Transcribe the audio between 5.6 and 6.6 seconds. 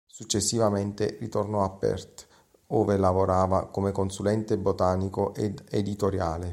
editoriale.